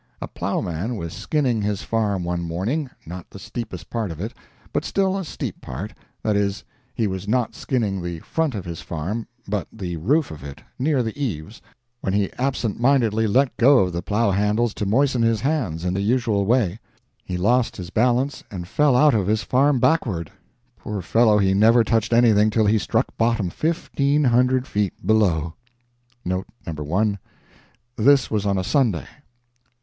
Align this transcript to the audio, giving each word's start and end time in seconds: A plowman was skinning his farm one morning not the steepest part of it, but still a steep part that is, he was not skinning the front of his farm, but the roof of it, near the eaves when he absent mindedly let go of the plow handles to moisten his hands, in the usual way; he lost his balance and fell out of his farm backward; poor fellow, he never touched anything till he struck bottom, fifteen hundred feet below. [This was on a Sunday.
A 0.19 0.27
plowman 0.27 0.95
was 0.95 1.13
skinning 1.13 1.61
his 1.61 1.83
farm 1.83 2.23
one 2.23 2.41
morning 2.41 2.89
not 3.05 3.29
the 3.29 3.37
steepest 3.37 3.91
part 3.91 4.09
of 4.09 4.19
it, 4.19 4.33
but 4.73 4.83
still 4.83 5.15
a 5.15 5.23
steep 5.23 5.61
part 5.61 5.93
that 6.23 6.35
is, 6.35 6.63
he 6.95 7.05
was 7.05 7.27
not 7.27 7.53
skinning 7.53 8.01
the 8.01 8.17
front 8.21 8.55
of 8.55 8.65
his 8.65 8.81
farm, 8.81 9.27
but 9.47 9.67
the 9.71 9.97
roof 9.97 10.31
of 10.31 10.43
it, 10.43 10.63
near 10.79 11.03
the 11.03 11.15
eaves 11.15 11.61
when 11.99 12.13
he 12.13 12.33
absent 12.39 12.79
mindedly 12.79 13.27
let 13.27 13.55
go 13.57 13.77
of 13.77 13.93
the 13.93 14.01
plow 14.01 14.31
handles 14.31 14.73
to 14.73 14.87
moisten 14.87 15.21
his 15.21 15.41
hands, 15.41 15.85
in 15.85 15.93
the 15.93 16.01
usual 16.01 16.47
way; 16.47 16.79
he 17.23 17.37
lost 17.37 17.77
his 17.77 17.91
balance 17.91 18.43
and 18.49 18.67
fell 18.67 18.95
out 18.95 19.13
of 19.13 19.27
his 19.27 19.43
farm 19.43 19.79
backward; 19.79 20.31
poor 20.77 21.03
fellow, 21.03 21.37
he 21.37 21.53
never 21.53 21.83
touched 21.83 22.11
anything 22.11 22.49
till 22.49 22.65
he 22.65 22.79
struck 22.79 23.15
bottom, 23.19 23.51
fifteen 23.51 24.23
hundred 24.23 24.65
feet 24.65 25.05
below. 25.05 25.53
[This 27.97 28.31
was 28.31 28.47
on 28.47 28.57
a 28.57 28.63
Sunday. 28.63 29.05